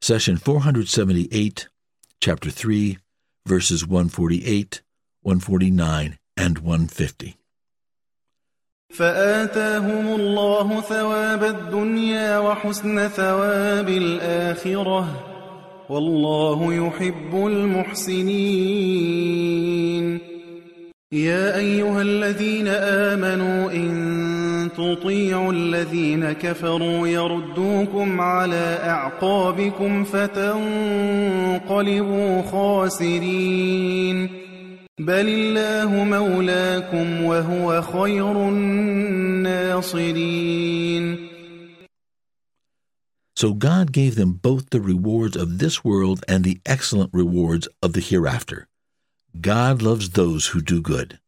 Session 0.00 0.36
478, 0.36 1.68
Chapter 2.20 2.50
3, 2.50 2.98
verses 3.46 3.86
148, 3.86 4.82
149, 5.22 6.18
and 6.36 6.58
150. 6.58 7.34
فآتاهم 8.90 10.14
الله 10.14 10.80
ثواب 10.80 11.44
الدنيا 11.44 12.38
وحسن 12.38 13.08
ثواب 13.08 13.88
الآخرة 13.88 15.32
والله 15.88 16.74
يحب 16.74 17.46
المحسنين 17.46 18.36
يا 21.12 21.56
أيها 21.56 22.02
الذين 22.02 22.59
آمنوا 22.59 22.59
إن 22.59 22.59
تطيعوا 24.90 25.52
الذين 25.52 26.32
كفروا 26.32 27.08
يردوكم 27.08 28.20
على 28.20 28.78
أعقابكم 28.82 30.04
فتنقلبوا 30.04 31.62
خاسرين 32.42 34.28
بل 34.98 35.28
الله 35.28 36.04
مولاكم 36.04 37.22
وهو 37.22 37.82
خير 37.82 38.48
الناصرين 38.48 40.06
So 43.38 43.52
God 43.52 43.92
gave 43.92 44.14
them 44.14 44.32
both 44.32 44.70
the 44.70 44.80
rewards 44.80 45.36
of 45.36 45.58
this 45.58 45.84
world 45.84 46.24
and 46.26 46.42
the 46.42 46.58
excellent 46.64 47.10
rewards 47.12 47.68
of 47.82 47.92
the 47.92 48.00
hereafter. 48.00 48.66
God 49.38 49.82
loves 49.82 50.10
those 50.10 50.46
who 50.46 50.62
do 50.62 50.80
good. 50.80 51.18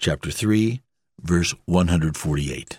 Chapter 0.00 0.32
3, 0.32 0.82
verse 1.22 1.54
148. 1.66 2.78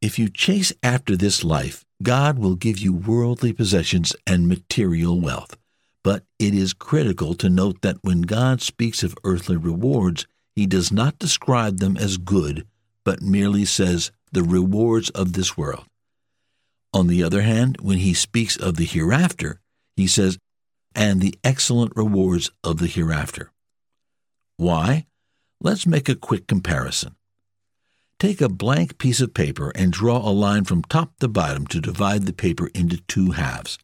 If 0.00 0.16
you 0.16 0.28
chase 0.28 0.72
after 0.82 1.16
this 1.16 1.42
life, 1.42 1.84
God 2.02 2.38
will 2.38 2.54
give 2.54 2.78
you 2.78 2.92
worldly 2.92 3.52
possessions 3.52 4.14
and 4.26 4.46
material 4.46 5.20
wealth. 5.20 5.56
But 6.04 6.22
it 6.38 6.54
is 6.54 6.72
critical 6.72 7.34
to 7.34 7.50
note 7.50 7.82
that 7.82 7.98
when 8.02 8.22
God 8.22 8.62
speaks 8.62 9.02
of 9.02 9.16
earthly 9.24 9.56
rewards, 9.56 10.26
he 10.54 10.66
does 10.66 10.92
not 10.92 11.18
describe 11.18 11.78
them 11.78 11.96
as 11.96 12.16
good, 12.16 12.64
but 13.04 13.22
merely 13.22 13.64
says 13.64 14.12
the 14.30 14.44
rewards 14.44 15.10
of 15.10 15.32
this 15.32 15.56
world. 15.56 15.84
On 16.94 17.08
the 17.08 17.24
other 17.24 17.42
hand, 17.42 17.78
when 17.80 17.98
he 17.98 18.14
speaks 18.14 18.56
of 18.56 18.76
the 18.76 18.84
hereafter, 18.84 19.60
he 19.96 20.06
says, 20.06 20.38
and 20.94 21.20
the 21.20 21.34
excellent 21.42 21.92
rewards 21.96 22.50
of 22.62 22.78
the 22.78 22.86
hereafter. 22.86 23.50
Why? 24.56 25.06
Let's 25.60 25.86
make 25.86 26.08
a 26.08 26.14
quick 26.14 26.46
comparison. 26.46 27.16
Take 28.20 28.40
a 28.40 28.48
blank 28.48 28.98
piece 28.98 29.20
of 29.20 29.32
paper 29.32 29.70
and 29.76 29.92
draw 29.92 30.18
a 30.18 30.34
line 30.34 30.64
from 30.64 30.82
top 30.82 31.16
to 31.20 31.28
bottom 31.28 31.68
to 31.68 31.80
divide 31.80 32.26
the 32.26 32.32
paper 32.32 32.68
into 32.74 32.96
two 33.06 33.30
halves. 33.30 33.78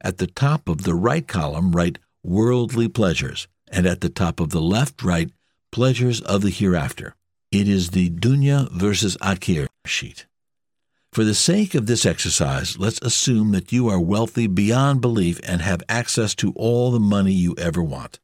At 0.00 0.18
the 0.18 0.26
top 0.26 0.68
of 0.68 0.82
the 0.82 0.94
right 0.94 1.26
column, 1.26 1.70
write 1.70 2.00
worldly 2.24 2.88
pleasures, 2.88 3.46
and 3.70 3.86
at 3.86 4.00
the 4.00 4.08
top 4.08 4.40
of 4.40 4.50
the 4.50 4.60
left, 4.60 5.04
write 5.04 5.30
pleasures 5.70 6.20
of 6.22 6.42
the 6.42 6.50
hereafter. 6.50 7.14
It 7.52 7.68
is 7.68 7.90
the 7.90 8.10
dunya 8.10 8.68
versus 8.72 9.16
akhera 9.18 9.68
sheet. 9.84 10.26
For 11.12 11.22
the 11.22 11.34
sake 11.34 11.76
of 11.76 11.86
this 11.86 12.04
exercise, 12.04 12.76
let's 12.78 13.00
assume 13.02 13.52
that 13.52 13.70
you 13.70 13.88
are 13.88 14.00
wealthy 14.00 14.48
beyond 14.48 15.00
belief 15.00 15.38
and 15.44 15.62
have 15.62 15.84
access 15.88 16.34
to 16.36 16.52
all 16.56 16.90
the 16.90 16.98
money 16.98 17.32
you 17.32 17.54
ever 17.56 17.84
want. 17.84 18.18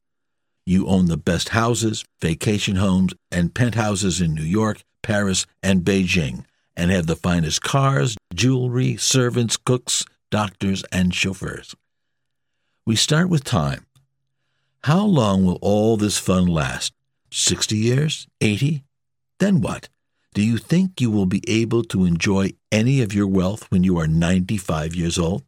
You 0.67 0.89
own 0.89 1.07
the 1.07 1.17
best 1.17 1.51
houses, 1.51 2.05
vacation 2.21 2.77
homes, 2.77 3.15
and 3.31 3.55
penthouses 3.55 4.21
in 4.21 4.35
New 4.35 4.43
York, 4.43 4.83
Paris, 5.03 5.47
and 5.63 5.83
Beijing, 5.83 6.45
and 6.77 6.91
have 6.91 7.07
the 7.07 7.17
finest 7.17 7.63
cars, 7.63 8.17
jewelry, 8.35 8.97
servants, 8.97 9.57
cooks, 9.57 10.05
doctors, 10.31 10.85
and 10.93 11.15
chauffeurs. 11.15 11.75
We 12.87 12.97
start 12.97 13.29
with 13.29 13.45
time. 13.45 13.87
How 14.85 15.05
long 15.05 15.45
will 15.45 15.59
all 15.63 15.97
this 15.97 16.19
fun 16.19 16.47
last? 16.47 16.93
60 17.31 17.77
years? 17.77 18.27
80? 18.41 18.83
Then 19.39 19.61
what? 19.61 19.89
Do 20.35 20.43
you 20.43 20.57
think 20.57 21.01
you 21.01 21.11
will 21.11 21.27
be 21.27 21.43
able 21.47 21.85
to 21.85 22.05
enjoy 22.05 22.53
any 22.71 23.03
of 23.03 23.13
your 23.13 23.27
wealth 23.27 23.71
when 23.71 23.85
you 23.85 23.99
are 23.99 24.07
95 24.09 24.95
years 24.95 25.19
old? 25.19 25.45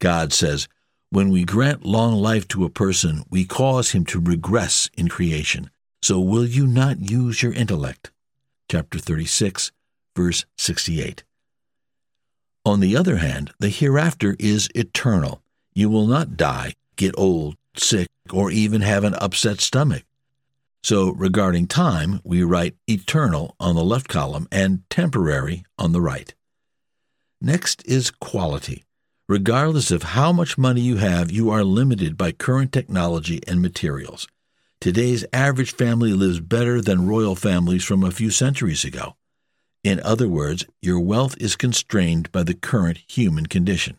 God 0.00 0.32
says, 0.32 0.66
when 1.10 1.30
we 1.30 1.44
grant 1.44 1.84
long 1.84 2.14
life 2.14 2.48
to 2.48 2.64
a 2.64 2.70
person, 2.70 3.24
we 3.28 3.44
cause 3.44 3.90
him 3.90 4.04
to 4.06 4.20
regress 4.20 4.88
in 4.96 5.08
creation. 5.08 5.68
So 6.02 6.18
will 6.18 6.46
you 6.46 6.66
not 6.66 7.10
use 7.10 7.42
your 7.42 7.52
intellect? 7.52 8.10
Chapter 8.70 9.00
36, 9.00 9.72
verse 10.14 10.44
68. 10.56 11.24
On 12.64 12.78
the 12.78 12.96
other 12.96 13.16
hand, 13.16 13.50
the 13.58 13.68
hereafter 13.68 14.36
is 14.38 14.68
eternal. 14.76 15.42
You 15.74 15.90
will 15.90 16.06
not 16.06 16.36
die, 16.36 16.74
get 16.94 17.12
old, 17.18 17.56
sick, 17.76 18.06
or 18.32 18.52
even 18.52 18.82
have 18.82 19.02
an 19.02 19.14
upset 19.14 19.60
stomach. 19.60 20.04
So, 20.84 21.10
regarding 21.10 21.66
time, 21.66 22.20
we 22.22 22.44
write 22.44 22.76
eternal 22.86 23.56
on 23.58 23.74
the 23.74 23.82
left 23.82 24.06
column 24.06 24.46
and 24.52 24.88
temporary 24.88 25.64
on 25.76 25.90
the 25.90 26.00
right. 26.00 26.32
Next 27.40 27.84
is 27.86 28.12
quality. 28.12 28.84
Regardless 29.28 29.90
of 29.90 30.14
how 30.14 30.30
much 30.30 30.56
money 30.56 30.80
you 30.80 30.98
have, 30.98 31.32
you 31.32 31.50
are 31.50 31.64
limited 31.64 32.16
by 32.16 32.30
current 32.30 32.70
technology 32.70 33.40
and 33.48 33.60
materials. 33.60 34.28
Today's 34.80 35.26
average 35.30 35.74
family 35.74 36.14
lives 36.14 36.40
better 36.40 36.80
than 36.80 37.06
royal 37.06 37.34
families 37.34 37.84
from 37.84 38.02
a 38.02 38.10
few 38.10 38.30
centuries 38.30 38.82
ago. 38.82 39.14
In 39.84 40.00
other 40.00 40.26
words, 40.26 40.64
your 40.80 40.98
wealth 41.00 41.36
is 41.38 41.54
constrained 41.54 42.32
by 42.32 42.44
the 42.44 42.54
current 42.54 42.98
human 43.06 43.44
condition. 43.44 43.98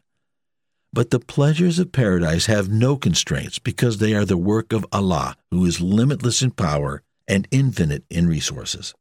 But 0.92 1.12
the 1.12 1.20
pleasures 1.20 1.78
of 1.78 1.92
paradise 1.92 2.48
have 2.48 2.72
no 2.72 2.98
constraints 2.98 3.60
because 3.60 4.00
they 4.00 4.16
are 4.16 4.26
the 4.26 4.38
work 4.38 4.74
of 4.74 4.88
Allah, 4.92 5.38
who 5.52 5.64
is 5.68 5.82
limitless 5.82 6.42
in 6.42 6.50
power 6.50 7.04
and 7.28 7.48
infinite 7.52 8.04
in 8.10 8.28
resources. 8.28 8.96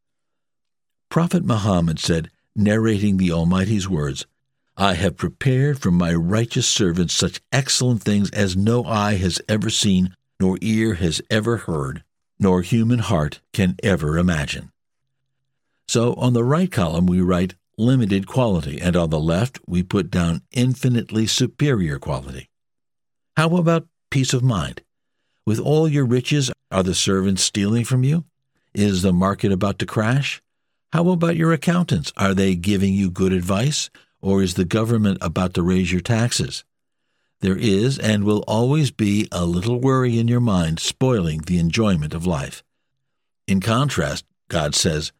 Prophet 1.08 1.46
Muhammad 1.46 1.98
said, 1.98 2.30
narrating 2.54 3.16
the 3.16 3.32
Almighty's 3.32 3.88
words, 3.88 4.26
I 4.76 4.94
have 4.94 5.16
prepared 5.16 5.78
for 5.78 5.90
my 5.90 6.12
righteous 6.12 6.68
servants 6.68 7.14
such 7.14 7.40
excellent 7.50 8.02
things 8.02 8.30
as 8.32 8.54
no 8.54 8.84
eye 8.84 9.14
has 9.14 9.40
ever 9.48 9.70
seen, 9.70 10.14
nor 10.40 10.58
ear 10.62 10.94
has 10.94 11.20
ever 11.30 11.58
heard, 11.58 12.02
nor 12.38 12.62
human 12.62 12.98
heart 12.98 13.40
can 13.52 13.76
ever 13.82 14.18
imagine. 14.18 14.72
So 15.86 16.14
on 16.14 16.32
the 16.32 16.44
right 16.44 16.72
column 16.72 17.06
we 17.06 17.20
write 17.20 17.54
limited 17.76 18.26
quality, 18.26 18.80
and 18.80 18.96
on 18.96 19.10
the 19.10 19.20
left, 19.20 19.58
we 19.66 19.82
put 19.82 20.10
down 20.10 20.42
infinitely 20.52 21.26
superior 21.26 21.98
quality. 21.98 22.48
How 23.36 23.56
about 23.56 23.88
peace 24.10 24.32
of 24.32 24.42
mind? 24.42 24.82
With 25.46 25.58
all 25.58 25.88
your 25.88 26.04
riches, 26.04 26.50
are 26.70 26.82
the 26.82 26.94
servants 26.94 27.42
stealing 27.42 27.84
from 27.84 28.04
you? 28.04 28.24
Is 28.74 29.02
the 29.02 29.12
market 29.12 29.50
about 29.50 29.78
to 29.80 29.86
crash? 29.86 30.42
How 30.92 31.08
about 31.08 31.36
your 31.36 31.52
accountants? 31.52 32.12
Are 32.16 32.34
they 32.34 32.54
giving 32.54 32.94
you 32.94 33.10
good 33.10 33.32
advice? 33.32 33.90
Or 34.20 34.42
is 34.42 34.54
the 34.54 34.64
government 34.64 35.18
about 35.20 35.54
to 35.54 35.62
raise 35.62 35.90
your 35.90 36.02
taxes? 36.02 36.64
There 37.40 37.56
is 37.56 37.98
and 37.98 38.24
will 38.24 38.44
always 38.46 38.90
be 38.90 39.28
a 39.32 39.44
little 39.46 39.80
worry 39.80 40.18
in 40.18 40.28
your 40.28 40.40
mind 40.40 40.78
spoiling 40.78 41.40
the 41.40 41.58
enjoyment 41.58 42.14
of 42.14 42.26
life. 42.26 42.62
In 43.46 43.60
contrast, 43.60 44.24
God 44.48 44.74
says, 44.74 45.12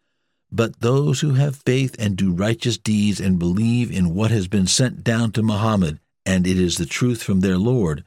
but 0.53 0.81
those 0.81 1.21
who 1.21 1.35
have 1.35 1.57
faith 1.57 1.95
and 1.99 2.17
do 2.17 2.33
righteous 2.33 2.77
deeds 2.77 3.21
and 3.21 3.39
believe 3.39 3.91
in 3.91 4.15
what 4.15 4.31
has 4.31 4.49
been 4.49 4.67
sent 4.67 5.05
down 5.05 5.31
to 5.33 5.43
Muhammad, 5.43 6.01
and 6.27 6.47
it 6.47 6.59
is 6.59 6.77
the 6.77 6.87
truth 6.87 7.23
from 7.23 7.41
their 7.41 7.57
Lord, 7.57 8.05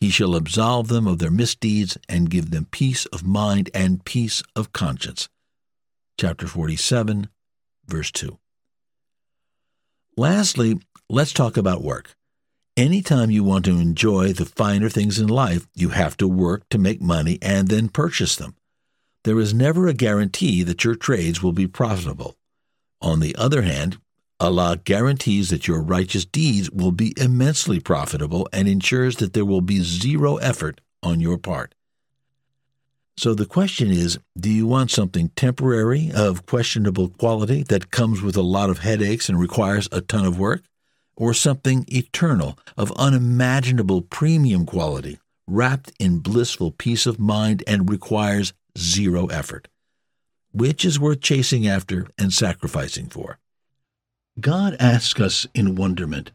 he 0.00 0.08
shall 0.08 0.34
absolve 0.34 0.88
them 0.88 1.06
of 1.06 1.18
their 1.18 1.30
misdeeds 1.30 1.98
and 2.08 2.30
give 2.30 2.50
them 2.50 2.66
peace 2.70 3.06
of 3.06 3.26
mind 3.26 3.70
and 3.74 4.04
peace 4.04 4.42
of 4.54 4.72
conscience. 4.72 5.28
Chapter 6.18 6.46
47, 6.46 7.28
verse 7.86 8.10
2. 8.12 8.38
Lastly, 10.16 10.80
let's 11.08 11.32
talk 11.32 11.56
about 11.56 11.82
work. 11.82 12.16
Anytime 12.76 13.30
you 13.30 13.44
want 13.44 13.64
to 13.66 13.72
enjoy 13.72 14.32
the 14.32 14.46
finer 14.46 14.88
things 14.88 15.18
in 15.18 15.28
life, 15.28 15.66
you 15.74 15.90
have 15.90 16.16
to 16.16 16.26
work 16.26 16.68
to 16.70 16.78
make 16.78 17.02
money 17.02 17.38
and 17.42 17.68
then 17.68 17.88
purchase 17.88 18.36
them 18.36 18.54
there 19.24 19.38
is 19.38 19.54
never 19.54 19.86
a 19.86 19.94
guarantee 19.94 20.62
that 20.62 20.84
your 20.84 20.94
trades 20.94 21.42
will 21.42 21.52
be 21.52 21.66
profitable. 21.66 22.36
On 23.00 23.20
the 23.20 23.34
other 23.36 23.62
hand, 23.62 23.98
Allah 24.40 24.80
guarantees 24.82 25.50
that 25.50 25.68
your 25.68 25.80
righteous 25.80 26.24
deeds 26.24 26.70
will 26.70 26.90
be 26.90 27.14
immensely 27.16 27.78
profitable 27.78 28.48
and 28.52 28.66
ensures 28.66 29.16
that 29.16 29.32
there 29.32 29.44
will 29.44 29.60
be 29.60 29.82
zero 29.82 30.36
effort 30.36 30.80
on 31.02 31.20
your 31.20 31.38
part. 31.38 31.74
So 33.16 33.34
the 33.34 33.46
question 33.46 33.90
is 33.90 34.18
do 34.36 34.50
you 34.50 34.66
want 34.66 34.90
something 34.90 35.28
temporary 35.36 36.10
of 36.12 36.46
questionable 36.46 37.10
quality 37.10 37.62
that 37.64 37.90
comes 37.90 38.22
with 38.22 38.36
a 38.36 38.42
lot 38.42 38.70
of 38.70 38.78
headaches 38.78 39.28
and 39.28 39.38
requires 39.38 39.88
a 39.92 40.00
ton 40.00 40.24
of 40.24 40.38
work? 40.38 40.62
Or 41.16 41.34
something 41.34 41.84
eternal 41.88 42.58
of 42.76 42.92
unimaginable 42.92 44.02
premium 44.02 44.66
quality, 44.66 45.18
wrapped 45.46 45.92
in 45.98 46.20
blissful 46.20 46.70
peace 46.70 47.06
of 47.06 47.18
mind 47.18 47.62
and 47.66 47.90
requires 47.90 48.52
zero 48.78 49.26
effort. 49.26 49.68
Which 50.52 50.84
is 50.84 51.00
worth 51.00 51.20
chasing 51.20 51.66
after 51.66 52.06
and 52.18 52.32
sacrificing 52.32 53.08
for? 53.08 53.38
God 54.40 54.76
asks 54.80 55.20
us 55.20 55.46
in 55.54 55.74
wonderment, 55.74 56.32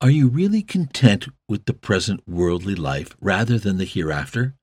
Are 0.00 0.10
you 0.10 0.28
really 0.28 0.62
content 0.62 1.28
with 1.48 1.64
the 1.64 1.74
present 1.74 2.26
worldly 2.28 2.74
life 2.74 3.16
rather 3.20 3.58
than 3.58 3.78
the 3.78 3.84
hereafter? 3.84 4.54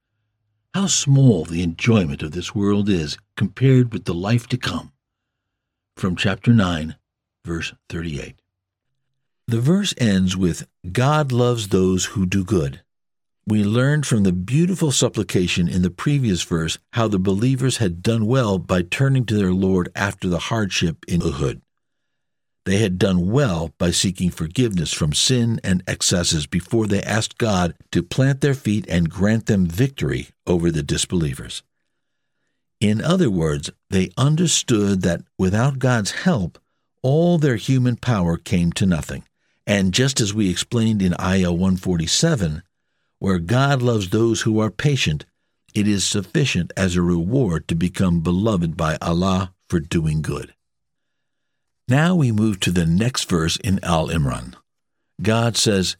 How 0.73 0.87
small 0.87 1.43
the 1.43 1.63
enjoyment 1.63 2.21
of 2.21 2.33
this 2.33 2.53
world 2.53 2.87
is 2.87 3.17
compared 3.35 3.91
with 3.91 4.05
the 4.05 4.13
life 4.13 4.47
to 4.47 4.57
come. 4.57 4.91
From 5.95 6.15
chapter 6.15 6.53
9, 6.53 6.95
verse 7.43 7.73
38. 7.89 8.39
The 9.49 9.61
verse 9.61 9.93
ends 9.97 10.35
with 10.35 10.67
God 10.91 11.31
loves 11.31 11.69
those 11.69 12.03
who 12.05 12.25
do 12.25 12.43
good. 12.43 12.81
We 13.47 13.63
learned 13.63 14.05
from 14.05 14.23
the 14.23 14.33
beautiful 14.33 14.91
supplication 14.91 15.69
in 15.69 15.83
the 15.83 15.89
previous 15.89 16.43
verse 16.43 16.77
how 16.91 17.07
the 17.07 17.17
believers 17.17 17.77
had 17.77 18.03
done 18.03 18.25
well 18.25 18.59
by 18.59 18.81
turning 18.81 19.25
to 19.27 19.35
their 19.35 19.53
Lord 19.53 19.89
after 19.95 20.27
the 20.27 20.51
hardship 20.51 21.05
in 21.07 21.21
Uhud. 21.21 21.61
They 22.65 22.79
had 22.79 22.99
done 22.99 23.31
well 23.31 23.71
by 23.77 23.91
seeking 23.91 24.31
forgiveness 24.31 24.91
from 24.91 25.13
sin 25.13 25.61
and 25.63 25.81
excesses 25.87 26.45
before 26.45 26.85
they 26.85 27.01
asked 27.01 27.37
God 27.37 27.73
to 27.93 28.03
plant 28.03 28.41
their 28.41 28.53
feet 28.53 28.85
and 28.89 29.09
grant 29.09 29.45
them 29.45 29.65
victory 29.65 30.27
over 30.45 30.71
the 30.71 30.83
disbelievers. 30.83 31.63
In 32.81 33.01
other 33.01 33.29
words, 33.31 33.69
they 33.89 34.11
understood 34.17 35.03
that 35.03 35.21
without 35.39 35.79
God's 35.79 36.11
help, 36.11 36.59
all 37.01 37.37
their 37.37 37.55
human 37.55 37.95
power 37.95 38.35
came 38.35 38.73
to 38.73 38.85
nothing. 38.85 39.23
And 39.67 39.93
just 39.93 40.21
as 40.21 40.33
we 40.33 40.49
explained 40.49 41.01
in 41.01 41.13
Ayah 41.19 41.51
147, 41.51 42.63
where 43.19 43.37
God 43.37 43.81
loves 43.81 44.09
those 44.09 44.41
who 44.41 44.59
are 44.61 44.71
patient, 44.71 45.25
it 45.73 45.89
is 45.89 46.05
sufficient 46.05 46.71
as 46.77 46.95
a 46.95 47.01
reward 47.01 47.67
to 47.67 47.75
become 47.75 48.21
beloved 48.21 48.77
by 48.77 48.97
Allah 49.01 49.53
for 49.67 49.81
doing 49.81 50.21
good. 50.21 50.53
Now 51.89 52.15
we 52.15 52.31
move 52.31 52.61
to 52.61 52.71
the 52.71 52.85
next 52.85 53.29
verse 53.29 53.57
in 53.57 53.83
Al 53.83 54.07
Imran. 54.07 54.53
God 55.21 55.57
says, 55.57 55.97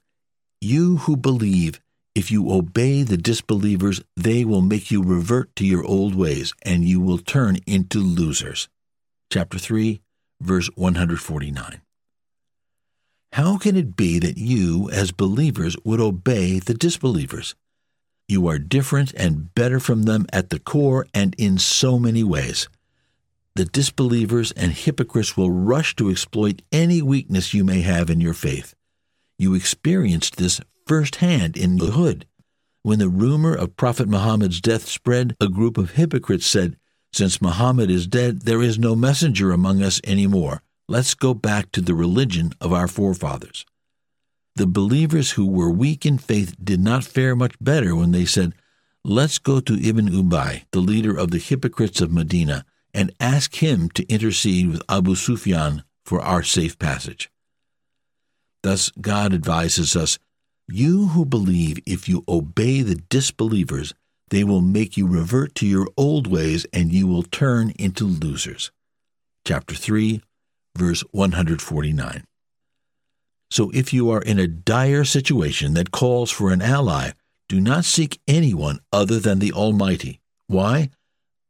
You 0.62 0.98
who 0.98 1.18
believe, 1.18 1.82
if 2.16 2.32
you 2.32 2.52
obey 2.52 3.04
the 3.04 3.18
disbelievers, 3.18 4.02
they 4.16 4.46
will 4.46 4.62
make 4.62 4.92
you 4.92 5.04
revert 5.04 5.54
to 5.58 5.66
your 5.66 5.84
old 5.84 6.16
ways, 6.16 6.54
and 6.64 6.86
you 6.86 7.02
will 7.02 7.18
turn 7.18 7.58
into 7.68 8.00
losers. 8.00 8.70
Chapter 9.30 9.60
3, 9.60 10.02
verse 10.42 10.70
149. 10.76 11.82
How 13.34 13.58
can 13.58 13.76
it 13.76 13.96
be 13.96 14.20
that 14.20 14.38
you, 14.38 14.90
as 14.92 15.12
believers, 15.12 15.76
would 15.84 16.00
obey 16.00 16.60
the 16.60 16.74
disbelievers? 16.74 17.56
You 18.28 18.48
are 18.48 18.60
different 18.60 19.14
and 19.14 19.54
better 19.56 19.80
from 19.80 20.04
them 20.04 20.26
at 20.34 20.50
the 20.50 20.60
core 20.60 21.08
and 21.14 21.34
in 21.38 21.58
so 21.58 21.98
many 21.98 22.24
ways. 22.24 22.68
The 23.56 23.66
disbelievers 23.66 24.52
and 24.52 24.72
hypocrites 24.72 25.36
will 25.36 25.50
rush 25.50 25.96
to 25.96 26.10
exploit 26.10 26.62
any 26.72 27.02
weakness 27.02 27.54
you 27.54 27.64
may 27.64 27.82
have 27.82 28.10
in 28.10 28.22
your 28.22 28.34
faith. 28.34 28.76
You 29.40 29.54
experienced 29.54 30.36
this 30.36 30.60
firsthand 30.86 31.58
in 31.58 31.78
Uhud. 31.78 32.24
When 32.84 33.00
the 33.00 33.10
rumor 33.10 33.54
of 33.54 33.76
Prophet 33.76 34.08
Muhammad's 34.08 34.62
death 34.62 34.88
spread, 34.88 35.36
a 35.42 35.48
group 35.48 35.78
of 35.78 35.92
hypocrites 35.92 36.46
said, 36.46 36.78
Since 37.12 37.42
Muhammad 37.42 37.90
is 37.90 38.08
dead, 38.08 38.42
there 38.42 38.62
is 38.62 38.78
no 38.78 38.96
messenger 38.96 39.52
among 39.52 39.82
us 39.82 40.00
any 40.04 40.28
more. 40.28 40.62
Let's 40.90 41.16
go 41.16 41.34
back 41.34 41.74
to 41.74 41.82
the 41.82 41.94
religion 41.94 42.54
of 42.62 42.72
our 42.72 42.88
forefathers. 42.88 43.66
The 44.56 44.66
believers 44.66 45.32
who 45.32 45.46
were 45.46 45.70
weak 45.70 46.06
in 46.06 46.18
faith 46.18 46.56
did 46.64 46.80
not 46.80 47.04
fare 47.04 47.36
much 47.36 47.56
better 47.60 47.94
when 47.94 48.12
they 48.12 48.24
said, 48.24 48.54
Let's 49.04 49.38
go 49.38 49.60
to 49.60 49.74
Ibn 49.74 50.08
Ubay, 50.08 50.64
the 50.72 50.80
leader 50.80 51.16
of 51.16 51.32
the 51.32 51.40
hypocrites 51.40 52.00
of 52.00 52.12
Medina, 52.12 52.66
and 52.94 53.14
ask 53.20 53.56
him 53.56 53.90
to 53.92 54.08
intercede 54.08 54.70
with 54.70 54.82
Abu 54.88 55.16
Sufyan 55.16 55.84
for 56.06 56.22
our 56.22 56.42
safe 56.42 56.80
passage. 56.80 57.30
Thus, 58.64 58.90
God 59.02 59.34
advises 59.34 59.96
us 59.96 60.18
You 60.70 61.08
who 61.08 61.26
believe, 61.26 61.80
if 61.86 62.08
you 62.08 62.24
obey 62.30 62.82
the 62.82 62.96
disbelievers, 62.96 63.94
they 64.30 64.44
will 64.46 64.62
make 64.62 64.96
you 64.96 65.06
revert 65.06 65.54
to 65.56 65.68
your 65.68 65.88
old 65.98 66.28
ways 66.28 66.66
and 66.72 66.94
you 66.94 67.08
will 67.08 67.24
turn 67.24 67.72
into 67.78 68.06
losers. 68.06 68.72
Chapter 69.46 69.76
3, 69.76 70.22
verse 70.78 71.04
149. 71.12 72.24
So 73.50 73.72
if 73.74 73.94
you 73.94 74.10
are 74.10 74.22
in 74.22 74.40
a 74.40 74.48
dire 74.48 75.04
situation 75.04 75.74
that 75.74 75.92
calls 75.92 76.32
for 76.32 76.52
an 76.52 76.62
ally, 76.62 77.12
do 77.50 77.62
not 77.62 77.86
seek 77.86 78.20
anyone 78.28 78.80
other 78.92 79.20
than 79.20 79.40
the 79.40 79.54
Almighty. 79.54 80.20
Why? 80.48 80.90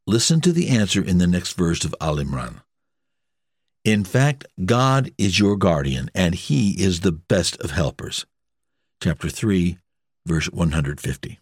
Listen 0.05 0.39
to 0.41 0.51
the 0.51 0.69
answer 0.69 1.03
in 1.03 1.17
the 1.17 1.27
next 1.27 1.53
verse 1.53 1.83
of 1.83 1.95
Al 1.99 2.17
Imran. 2.17 2.61
In 3.83 4.03
fact, 4.03 4.45
God 4.63 5.11
is 5.17 5.39
your 5.39 5.55
guardian, 5.55 6.11
and 6.13 6.35
He 6.35 6.71
is 6.81 6.99
the 6.99 7.11
best 7.11 7.59
of 7.61 7.71
helpers. 7.71 8.25
Chapter 9.01 9.29
3, 9.29 9.77
verse 10.25 10.49
150. 10.51 11.39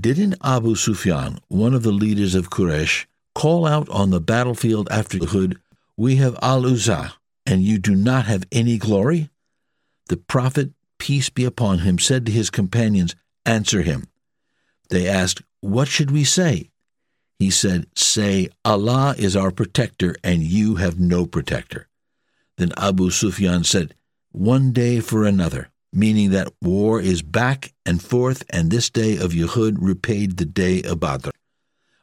Didn't 0.00 0.36
Abu 0.42 0.74
Sufyan, 0.74 1.38
one 1.48 1.74
of 1.74 1.82
the 1.82 1.92
leaders 1.92 2.34
of 2.34 2.50
Quraysh, 2.50 3.06
call 3.34 3.66
out 3.66 3.88
on 3.90 4.10
the 4.10 4.20
battlefield 4.20 4.88
after 4.90 5.18
Uhud, 5.18 5.56
we 5.96 6.16
have 6.16 6.36
Al 6.42 6.66
Uzza, 6.66 7.14
and 7.46 7.62
you 7.62 7.78
do 7.78 7.94
not 7.94 8.24
have 8.26 8.46
any 8.50 8.78
glory? 8.78 9.30
The 10.08 10.16
prophet, 10.16 10.70
peace 10.98 11.30
be 11.30 11.44
upon 11.44 11.80
him, 11.80 11.98
said 11.98 12.26
to 12.26 12.32
his 12.32 12.50
companions, 12.50 13.14
Answer 13.46 13.82
him. 13.82 14.08
They 14.88 15.08
asked, 15.08 15.42
What 15.60 15.88
should 15.88 16.10
we 16.10 16.24
say? 16.24 16.70
He 17.38 17.50
said, 17.50 17.86
Say, 17.94 18.48
Allah 18.64 19.14
is 19.18 19.36
our 19.36 19.50
protector, 19.50 20.14
and 20.22 20.42
you 20.42 20.76
have 20.76 20.98
no 20.98 21.26
protector. 21.26 21.88
Then 22.56 22.72
Abu 22.76 23.10
Sufyan 23.10 23.64
said, 23.64 23.94
One 24.32 24.72
day 24.72 25.00
for 25.00 25.24
another, 25.24 25.70
meaning 25.92 26.30
that 26.30 26.52
war 26.62 27.00
is 27.00 27.22
back 27.22 27.72
and 27.84 28.02
forth, 28.02 28.44
and 28.50 28.70
this 28.70 28.90
day 28.90 29.16
of 29.16 29.32
Uhud 29.32 29.76
repaid 29.78 30.36
the 30.36 30.44
day 30.44 30.82
of 30.82 31.00
Badr. 31.00 31.30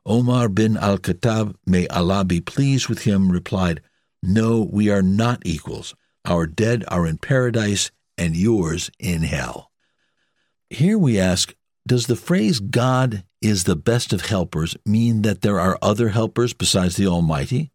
Omar 0.05 0.49
bin 0.49 0.77
al 0.77 0.97
Khattab, 0.97 1.55
may 1.65 1.87
Allah 1.87 2.23
be 2.23 2.41
pleased 2.41 2.89
with 2.89 3.03
him, 3.03 3.31
replied, 3.31 3.81
No, 4.23 4.61
we 4.61 4.89
are 4.89 5.03
not 5.03 5.41
equals. 5.45 5.95
Our 6.25 6.47
dead 6.47 6.83
are 6.87 7.05
in 7.05 7.17
paradise, 7.17 7.91
and 8.17 8.35
yours 8.35 8.91
in 8.99 9.23
hell. 9.23 9.71
Here 10.69 10.97
we 10.97 11.19
ask 11.19 11.55
Does 11.87 12.07
the 12.07 12.15
phrase 12.15 12.59
God 12.59 13.23
is 13.41 13.63
the 13.63 13.75
best 13.75 14.13
of 14.13 14.27
helpers 14.27 14.77
mean 14.85 15.23
that 15.23 15.41
there 15.41 15.59
are 15.59 15.77
other 15.81 16.09
helpers 16.09 16.53
besides 16.53 16.95
the 16.95 17.07
Almighty? 17.07 17.71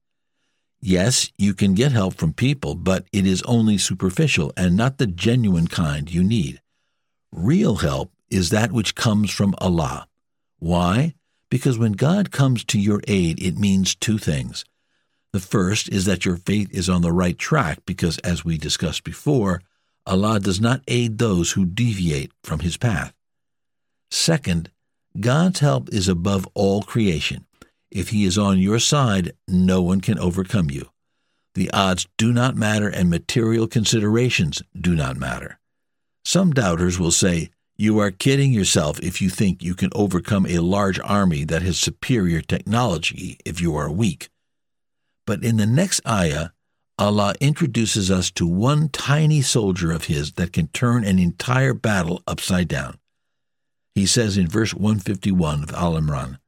Yes, 0.81 1.33
you 1.37 1.53
can 1.53 1.75
get 1.75 1.91
help 1.93 2.15
from 2.15 2.33
people, 2.33 2.77
but 2.77 3.07
it 3.13 3.27
is 3.27 3.43
only 3.43 3.77
superficial 3.77 4.53
and 4.57 4.77
not 4.77 4.99
the 4.99 5.07
genuine 5.07 5.67
kind 5.67 6.13
you 6.13 6.23
need. 6.23 6.61
Real 7.33 7.77
help 7.77 8.13
is 8.31 8.51
that 8.51 8.71
which 8.71 8.95
comes 8.95 9.31
from 9.33 9.55
Allah. 9.59 10.07
Why? 10.59 11.16
Because 11.51 11.79
when 11.79 11.93
God 11.93 12.31
comes 12.31 12.65
to 12.65 12.79
your 12.79 13.01
aid, 13.07 13.41
it 13.43 13.59
means 13.59 13.95
two 13.95 14.19
things. 14.19 14.65
The 15.33 15.41
first 15.41 15.89
is 15.89 16.05
that 16.07 16.25
your 16.25 16.37
faith 16.37 16.71
is 16.73 16.89
on 16.89 17.03
the 17.03 17.13
right 17.13 17.39
track 17.39 17.81
because, 17.87 18.19
as 18.19 18.45
we 18.45 18.59
discussed 18.59 19.05
before, 19.05 19.61
Allah 20.07 20.41
does 20.41 20.61
not 20.61 20.83
aid 20.89 21.19
those 21.19 21.53
who 21.53 21.67
deviate 21.67 22.33
from 22.43 22.61
His 22.61 22.77
path. 22.77 23.13
Second, 24.11 24.71
God's 25.19 25.61
help 25.61 25.93
is 25.93 26.09
above 26.09 26.49
all 26.55 26.83
creation. 26.83 27.47
If 27.91 28.11
He 28.11 28.25
is 28.25 28.39
on 28.39 28.59
your 28.59 28.79
side, 28.79 29.33
no 29.47 29.83
one 29.83 30.01
can 30.01 30.19
overcome 30.19 30.71
you. 30.71 30.91
The 31.55 31.71
odds 31.71 32.07
do 32.19 32.33
not 32.33 32.57
matter 32.57 32.89
and 32.89 33.09
material 33.09 33.67
considerations 33.67 34.63
do 34.79 34.95
not 34.95 35.17
matter. 35.17 35.59
Some 36.25 36.53
doubters 36.53 36.99
will 36.99 37.13
say, 37.13 37.51
you 37.79 37.99
are 37.99 38.11
kidding 38.11 38.53
yourself 38.53 38.99
if 39.01 39.21
you 39.21 39.29
think 39.29 39.63
you 39.63 39.75
can 39.75 39.91
overcome 39.95 40.47
a 40.47 40.61
large 40.61 40.99
army 41.01 41.45
that 41.45 41.63
has 41.63 41.79
superior 41.79 42.41
technology 42.41 43.39
if 43.45 43.61
you 43.61 43.77
are 43.77 43.91
weak. 43.91 44.31
But 45.27 45.45
in 45.45 45.59
the 45.59 45.67
next 45.67 46.01
ayah, 46.07 46.51
Allah 46.99 47.35
introduces 47.41 48.11
us 48.11 48.31
to 48.33 48.47
one 48.47 48.89
tiny 48.89 49.43
soldier 49.43 49.93
of 49.93 50.05
His 50.05 50.33
that 50.33 50.55
can 50.55 50.69
turn 50.69 51.05
an 51.05 51.19
entire 51.19 51.75
battle 51.75 52.23
upside 52.27 52.69
down. 52.69 52.97
He 53.95 54.07
says 54.07 54.39
in 54.39 54.49
verse 54.49 54.73
151 54.73 55.65
of 55.65 55.73
Al 55.73 55.95
Imran, 55.95 56.39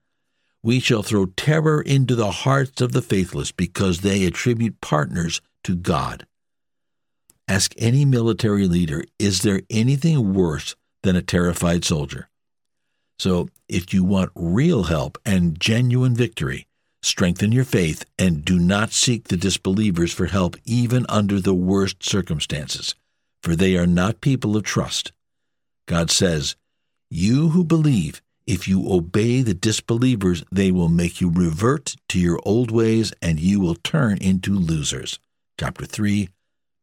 We 0.63 0.81
shall 0.81 1.03
throw 1.03 1.27
terror 1.27 1.83
into 1.83 2.15
the 2.15 2.31
hearts 2.31 2.81
of 2.81 2.93
the 2.93 3.03
faithless 3.03 3.53
because 3.53 4.01
they 4.01 4.25
attribute 4.25 4.81
partners 4.81 5.43
to 5.65 5.77
God. 5.77 6.27
Ask 7.47 7.75
any 7.77 8.07
military 8.07 8.67
leader, 8.67 9.05
is 9.19 9.43
there 9.43 9.63
anything 9.69 10.33
worse 10.33 10.75
than 11.03 11.17
a 11.17 11.23
terrified 11.23 11.85
soldier. 11.85 12.29
So, 13.19 13.49
if 13.69 13.93
you 13.93 14.05
want 14.05 14.31
real 14.35 14.85
help 14.85 15.19
and 15.25 15.59
genuine 15.59 16.15
victory, 16.15 16.67
strengthen 17.03 17.51
your 17.51 17.65
faith 17.65 18.05
and 18.19 18.45
do 18.45 18.59
not 18.59 18.93
seek 18.93 19.25
the 19.25 19.37
disbelievers 19.37 20.13
for 20.13 20.27
help 20.27 20.57
even 20.65 21.05
under 21.09 21.41
the 21.41 21.55
worst 21.55 22.03
circumstances, 22.03 22.95
for 23.43 23.57
they 23.57 23.77
are 23.77 23.87
not 23.87 24.21
people 24.21 24.57
of 24.57 24.63
trust. 24.63 25.13
God 25.87 26.11
says, 26.11 26.55
You 27.11 27.49
who 27.49 27.65
believe, 27.65 28.23
if 28.47 28.69
you 28.69 28.91
obey 28.93 29.43
the 29.43 29.55
disbelievers, 29.55 30.45
they 30.53 30.71
will 30.71 30.89
make 30.89 31.21
you 31.21 31.31
revert 31.31 31.97
to 32.11 32.19
your 32.19 32.41
old 32.45 32.71
ways 32.71 33.13
and 33.21 33.41
you 33.41 33.61
will 33.61 33.75
turn 33.75 34.19
into 34.19 34.55
losers. 34.55 35.19
Chapter 35.59 35.85
3, 35.85 36.29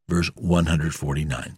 verse 0.10 0.29
149. 0.36 1.57